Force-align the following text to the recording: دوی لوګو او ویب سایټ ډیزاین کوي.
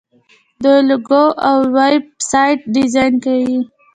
دوی 0.63 0.79
لوګو 0.89 1.23
او 1.47 1.57
ویب 1.77 2.03
سایټ 2.29 2.59
ډیزاین 2.73 3.13
کوي. 3.25 3.57